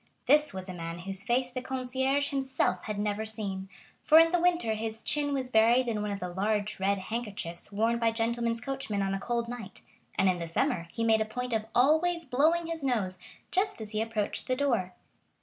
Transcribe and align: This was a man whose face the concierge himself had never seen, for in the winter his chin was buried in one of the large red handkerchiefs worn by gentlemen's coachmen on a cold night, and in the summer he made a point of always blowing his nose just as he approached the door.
This 0.25 0.51
was 0.51 0.67
a 0.67 0.73
man 0.73 0.97
whose 0.97 1.23
face 1.23 1.51
the 1.51 1.61
concierge 1.61 2.29
himself 2.29 2.85
had 2.85 2.97
never 2.97 3.23
seen, 3.23 3.69
for 4.01 4.17
in 4.17 4.31
the 4.31 4.41
winter 4.41 4.73
his 4.73 5.03
chin 5.03 5.31
was 5.31 5.51
buried 5.51 5.87
in 5.87 6.01
one 6.01 6.09
of 6.09 6.19
the 6.19 6.27
large 6.33 6.79
red 6.79 6.97
handkerchiefs 6.97 7.71
worn 7.71 7.99
by 7.99 8.09
gentlemen's 8.09 8.61
coachmen 8.61 9.03
on 9.03 9.13
a 9.13 9.19
cold 9.19 9.47
night, 9.47 9.81
and 10.17 10.27
in 10.27 10.39
the 10.39 10.47
summer 10.47 10.87
he 10.91 11.03
made 11.03 11.21
a 11.21 11.25
point 11.25 11.53
of 11.53 11.67
always 11.75 12.25
blowing 12.25 12.65
his 12.65 12.83
nose 12.83 13.19
just 13.51 13.79
as 13.79 13.91
he 13.91 14.01
approached 14.01 14.47
the 14.47 14.55
door. 14.55 14.95